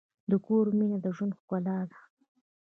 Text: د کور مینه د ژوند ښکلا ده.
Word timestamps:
د 0.29 0.31
کور 0.45 0.65
مینه 0.77 0.97
د 1.03 1.07
ژوند 1.15 1.33
ښکلا 1.39 1.77
ده. 1.89 1.97